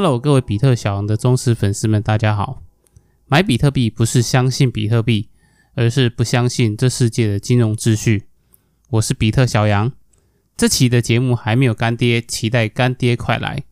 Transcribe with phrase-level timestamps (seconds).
[0.00, 2.62] Hello，各位比特小羊的忠实粉丝们，大家好。
[3.26, 5.28] 买比特币不是相信比特币，
[5.74, 8.28] 而是不相信这世界的金融秩序。
[8.90, 9.90] 我是比特小羊，
[10.56, 13.64] 这期的节目还没有干爹，期待干爹快来。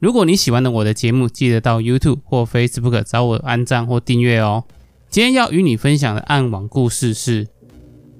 [0.00, 4.64] 如果你喜欢的我的节目，记得到 YouTube 或 Facebook 找我按赞或订阅哦。
[5.08, 7.46] 今天要与你分享的暗网故事是，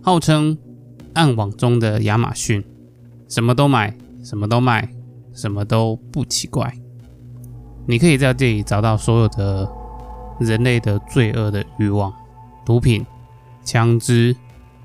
[0.00, 0.56] 号称
[1.14, 2.62] 暗网中的亚马逊。
[3.32, 4.86] 什么都买，什么都卖，
[5.32, 6.70] 什么都不奇怪。
[7.86, 9.66] 你可以在这里找到所有的
[10.38, 12.12] 人类的罪恶的欲望，
[12.62, 13.06] 毒品、
[13.64, 14.36] 枪支，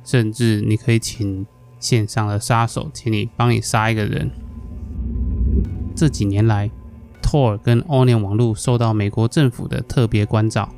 [0.05, 1.45] 甚至你可以请
[1.77, 4.31] 线上的杀手，请你帮你杀一个人。
[5.93, 6.71] 这几年来
[7.21, 10.69] ，Tor 跟 Onion 网络受到美国政府的特别关照。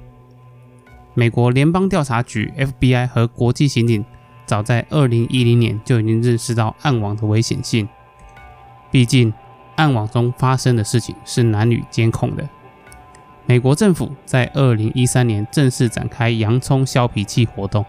[1.13, 4.03] 美国联邦调查局 FBI 和国际刑警。
[4.49, 7.87] 早在二零一零年就已经认识到暗网的危险性。
[8.89, 9.31] 毕竟，
[9.75, 12.49] 暗网中发生的事情是难以监控的。
[13.45, 17.85] 美国政府在二零一三年正式展开洋葱削皮器活动，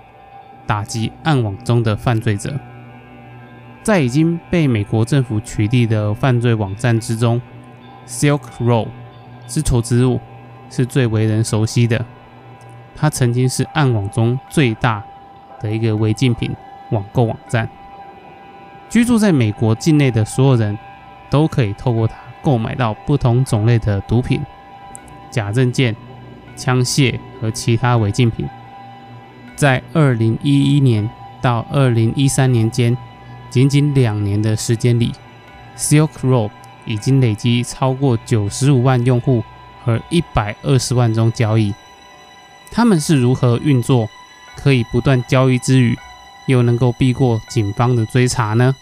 [0.67, 2.61] 打击暗网中的犯罪者。
[3.83, 7.41] 在已经被美国政府取缔的犯罪网站之中
[8.07, 8.89] ，Silk Road
[9.47, 10.21] 丝绸之路
[10.69, 12.05] 是最为人熟悉的。
[12.95, 15.03] 它曾经是暗网中最大
[15.61, 16.55] 的一个违禁品
[16.91, 17.69] 网购网站，
[18.89, 20.79] 居住在美国境内的所有人
[21.29, 24.41] 都可以透过它购买到不同种类的毒品、
[25.31, 25.95] 假证件、
[26.57, 28.49] 枪械和其他违禁品。
[29.55, 31.09] 在二零一一年
[31.43, 32.97] 到二零一三年间，
[33.51, 35.13] 仅仅两年的时间里
[35.77, 36.51] ，Silk Road
[36.87, 39.45] 已经累积超过九十五万用户
[39.85, 41.75] 和一百二十万宗交易。
[42.73, 44.09] 他们是如何运作？
[44.57, 45.97] 可以不断交易之余，
[46.47, 48.75] 又能够避过警方的追查呢？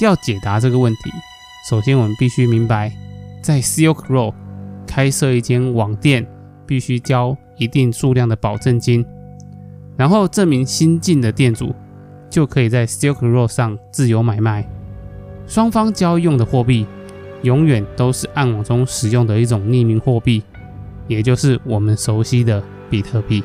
[0.00, 1.10] 要解答这个问题，
[1.68, 2.92] 首先我们必须明白，
[3.40, 4.34] 在 Silk Road
[4.86, 6.26] 开设一间网店，
[6.66, 9.06] 必须交一定数量的保证金，
[9.96, 11.74] 然后这名新进的店主
[12.28, 14.68] 就可以在 Silk Road 上自由买卖。
[15.46, 16.86] 双方交易用的货币，
[17.42, 20.42] 永远都是暗网中使用的一种匿名货币，
[21.08, 23.42] 也就是我们熟悉的比特币。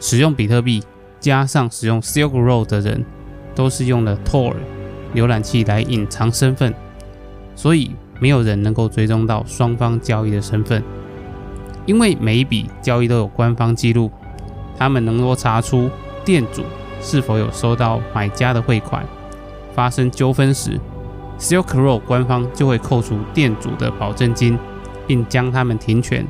[0.00, 0.82] 使用比特币
[1.20, 3.04] 加上使用 Silk Road 的人，
[3.54, 4.54] 都是用了 Tor
[5.14, 6.72] 浏览器来隐藏身份，
[7.56, 10.82] 所以没有人能够追踪到双方交易的身份。
[11.86, 14.10] 因为每一笔交易都有官方记录，
[14.76, 15.90] 他们能够查出
[16.24, 16.62] 店主
[17.00, 19.04] 是否有收到买家的汇款。
[19.74, 20.78] 发生纠纷时
[21.38, 24.58] ，Silk Road 官方就会扣除店主的保证金，
[25.06, 26.26] 并将他们停权。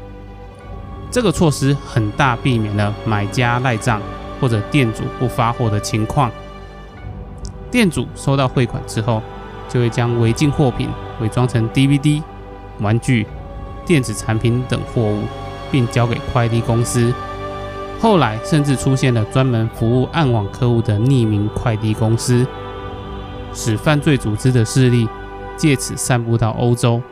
[1.11, 4.01] 这个措施很大避免了买家赖账
[4.39, 6.31] 或者店主不发货的情况。
[7.71, 9.23] 店主收到汇款之后，
[9.69, 10.89] 就会将违禁货品
[11.21, 12.23] 伪装成 DVD、
[12.81, 13.27] 玩具、
[13.87, 15.23] 电子产品等货物，
[15.71, 17.13] 并交给快递公司。
[18.01, 22.47] 后来甚至出现了专门服务暗网客户的匿名快递公司，
[23.53, 25.09] 使犯罪组织的势力
[25.57, 27.03] 借此散布到欧洲。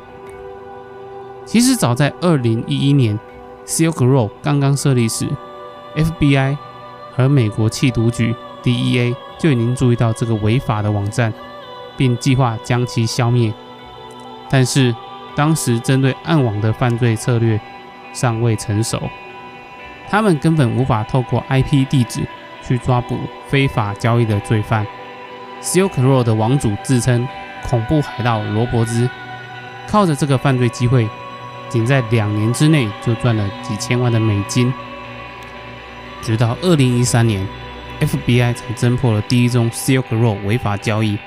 [1.45, 3.19] 其实早在二零一一年。
[3.67, 5.29] Silk Road 刚刚设立时
[5.97, 6.57] ，FBI
[7.15, 11.33] 和美国缉毒局 DEA 就已经注意到这个违法的网站，
[11.97, 13.53] 并计划将其消灭。
[14.49, 14.95] 但是
[15.35, 17.61] 当时针对暗网的犯罪策略
[18.13, 19.03] 尚未成熟，
[20.09, 22.21] 他们根本无法透过 IP 地址
[22.63, 23.19] 去抓捕
[23.49, 24.87] 非法交易的罪犯。
[25.61, 27.27] Silk Road 的网主自称
[27.69, 29.11] 恐怖海盗罗伯兹，
[29.89, 31.09] 靠着这个犯罪机会。
[31.69, 34.73] 仅在两年之内就赚了几千万的美金，
[36.23, 37.47] 直到二零一三年
[38.01, 41.19] ，FBI 才侦破了第一宗 Silk Road 违法交易。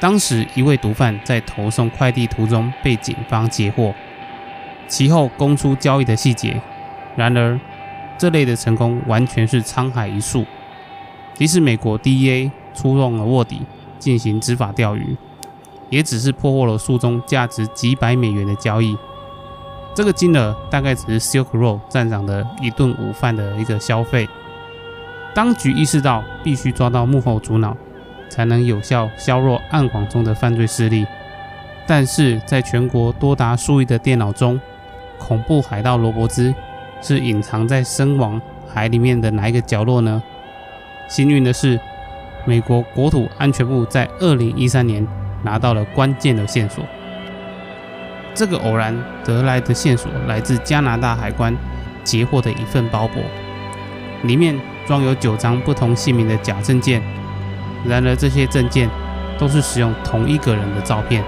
[0.00, 3.92] 当时一位毒贩在投送快递途中被警方截获，
[4.86, 6.60] 其后供出交易的细节。
[7.16, 7.58] 然而，
[8.16, 10.46] 这类的成功完全是沧海一粟，
[11.34, 13.62] 即使美国 DEA 出动了卧底
[13.98, 15.16] 进行执法钓鱼，
[15.90, 18.96] 也只是破获了数宗价值几百美元的交易。
[19.98, 24.28] 这个金额大概只是 Silk Road 站长的一顿午饭的一个消费。
[25.34, 27.76] 当局意识到必须抓到幕后主脑，
[28.28, 31.04] 才能有效削弱暗网中的犯罪势力。
[31.84, 34.60] 但是，在全国多达数亿的电脑中，
[35.18, 36.54] 恐怖海盗罗伯兹
[37.02, 40.22] 是隐藏在深网海里面的哪一个角落呢？
[41.08, 41.76] 幸运的是，
[42.44, 45.04] 美国国土安全部在2013年
[45.42, 46.84] 拿到了关键的线索。
[48.38, 51.52] 这个偶然得来的线索来自加拿大海关
[52.04, 53.20] 截获的一份包裹，
[54.22, 54.56] 里面
[54.86, 57.02] 装有九张不同姓名的假证件。
[57.84, 58.88] 然而，这些证件
[59.40, 61.20] 都是使用同一个人的照片。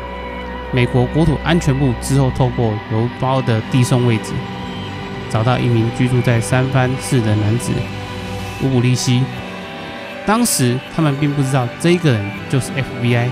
[0.72, 4.32] 美国国土安全部之后透过邮包的递送位置，
[5.28, 7.72] 找到一名居住在三藩市的男子
[8.62, 9.24] 乌布利希。
[10.24, 12.70] 当时他们并不知道这个人就是
[13.02, 13.26] FBI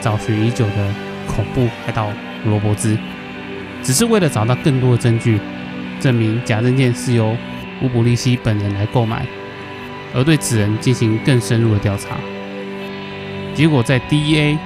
[0.00, 0.94] 找寻已久的
[1.26, 2.10] 恐怖海盗
[2.44, 2.96] 罗伯兹，
[3.84, 5.38] 只是为了找到更多的证据，
[6.00, 7.36] 证明假证件是由
[7.82, 9.26] 乌布利希本人来购买，
[10.14, 12.16] 而对此人进行更深入的调查。
[13.54, 14.56] 结果在 DEA、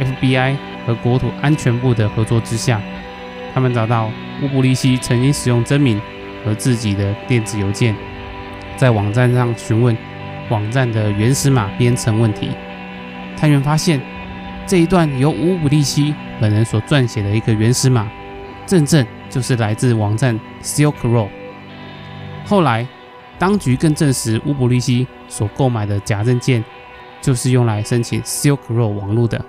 [0.00, 2.80] FBI 和国土安全部的合作之下，
[3.54, 4.10] 他们找到
[4.42, 6.00] 乌布利希曾经使用真名
[6.42, 7.94] 和自己的电子邮件，
[8.76, 9.94] 在网站上询问
[10.48, 12.48] 网站的原始码编程问题。
[13.36, 14.00] 探员发现
[14.66, 18.08] 这一段由乌布利希本人所撰写的一个原始码，
[18.66, 21.28] 正正就是来自网站 Silk Road。
[22.46, 22.86] 后来，
[23.38, 26.64] 当局更证实乌布利希所购买的假证件
[27.20, 29.44] 就是用来申请 Silk Road 网络的。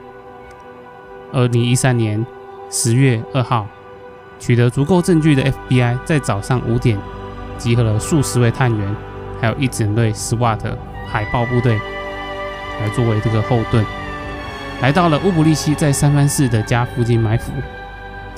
[1.31, 2.25] 二零一三年
[2.69, 3.67] 十月二号，
[4.39, 6.97] 取得足够证据的 FBI 在早上五点
[7.57, 8.95] 集合了数十位探员，
[9.41, 10.59] 还有一整队 SWAT
[11.07, 11.79] 海豹部队，
[12.79, 13.83] 来作为这个后盾，
[14.81, 17.51] 来到了乌布利希在三藩市的家附近埋伏。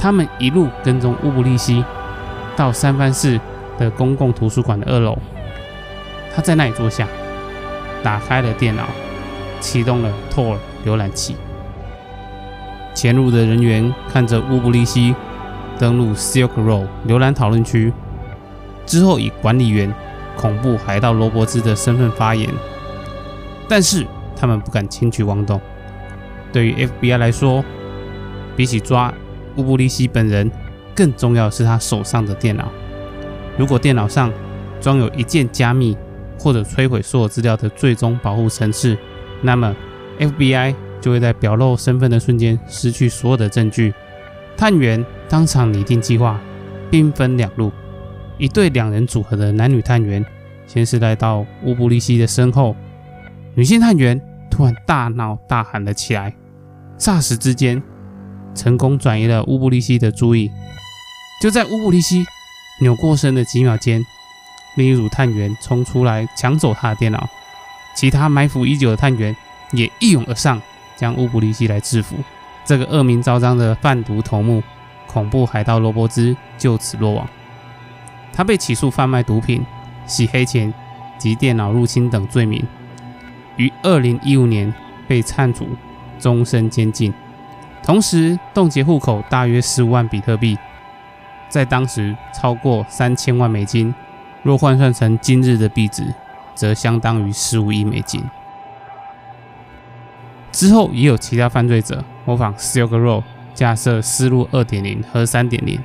[0.06, 1.84] 他们一路跟踪乌布利希
[2.56, 3.42] 到三藩市
[3.80, 5.18] 的公共图书馆的二楼，
[6.31, 7.07] 他在那里坐下，
[8.04, 8.84] 打开了电脑，
[9.60, 11.36] 启动了 Tor 浏览器。
[12.94, 15.16] 潜入的人员看着乌布利希
[15.80, 17.92] 登录 Silk Road 浏览讨论区
[18.86, 19.92] 之后，以管理员
[20.38, 22.48] 恐怖海盗罗伯兹的身份发言，
[23.68, 24.06] 但是
[24.36, 25.60] 他们不敢轻举妄动。
[26.54, 27.66] 对于 FBI 来说，
[28.56, 29.12] 比起抓
[29.57, 30.50] 乌布利希本人，
[30.96, 32.72] 更重要的是他手上的电脑。
[33.57, 34.31] 如果电脑上
[34.80, 35.98] 装有一键加密
[36.38, 38.98] 或者摧毁所有资料的最终保护程式，
[39.42, 39.75] 那么
[40.19, 40.75] FBI。
[41.02, 43.94] 就会在表露身份的瞬间失去所有的证据。
[44.57, 46.42] 探员当场拟定计划，
[46.90, 47.72] 兵分两路，
[48.40, 50.25] 一对两人组合的男女探员
[50.66, 52.75] 先是来到乌布利希的身后，
[53.54, 54.19] 女性探员
[54.50, 56.34] 突然大闹大喊了起来，
[56.98, 57.80] 霎时之间
[58.56, 60.52] 成功转移了乌布利希的注意。
[61.42, 62.25] 就在乌布利希
[62.80, 64.04] 扭过身的几秒间，
[64.75, 67.28] 另一组探员冲出来抢走他的电脑，
[67.96, 69.36] 其他埋伏已久的探员
[69.74, 70.62] 也一拥而上。
[70.98, 72.16] 将乌布利希来制服，
[72.63, 74.63] 这个恶名昭彰的贩毒头目、
[75.07, 77.28] 恐怖海盗罗伯兹就此落网。
[78.31, 79.62] 他被起诉贩卖毒品、
[80.07, 80.74] 洗黑钱
[81.18, 82.66] 及电脑入侵等罪名，
[83.57, 84.74] 于二零一五年
[85.06, 85.68] 被判处
[86.18, 87.13] 终身监禁，
[87.85, 90.57] 同时冻结户口大约十五万比特币，
[91.47, 93.93] 在当时超过三千万美金，
[94.41, 96.03] 若换算成今日的币值，
[96.55, 98.23] 则相当于十五亿美金。
[100.51, 103.21] 之后也有其他犯罪者模仿 Silk Road
[103.53, 105.79] 架设丝路二点零和三点零，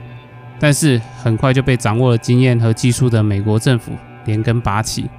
[0.59, 3.93] 但是很快就被掌握了经验和技术的美国政府
[4.25, 5.11] 连根拔起。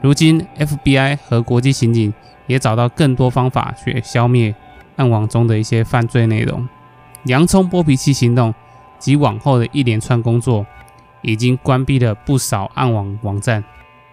[0.00, 2.14] 如今 FBI 和国际刑警
[2.46, 4.54] 也找到更多方法去消灭
[4.98, 6.68] 暗网中的一些犯罪内容。
[7.24, 8.54] 洋葱剥皮器行动
[8.98, 10.66] 及往后的一连串工作，
[11.22, 13.64] 已经关闭了不少暗网网站，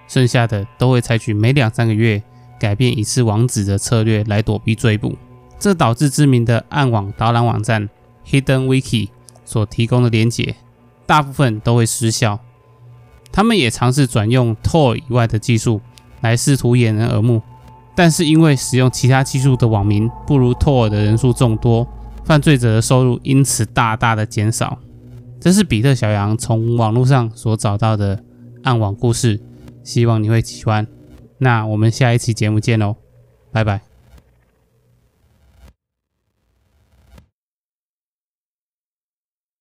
[0.07, 2.23] 剩下的都会采取每两三个月。
[2.57, 5.17] 改变一次网址的策略来躲避追捕，
[5.59, 7.89] 这导致知名的暗网导览网站
[8.25, 9.09] Hidden Wiki
[9.43, 10.55] 所提供的连结
[11.05, 12.39] 大部分都会失效。
[13.29, 15.81] 他们也尝试转用 Tor 以外的技术
[16.21, 17.41] 来试图掩人耳目，
[17.95, 21.87] 但是因为使用其他技术的网民不如托尔的人数众多，
[22.23, 24.77] 犯罪者的收入因此大大的减少。
[25.39, 28.23] 这是比特小羊从网络上所找到的
[28.63, 29.39] 暗网故事，
[29.83, 30.85] 希望你会喜欢。
[31.37, 32.95] 那我们下一期节目见喽，
[33.51, 33.94] 拜拜。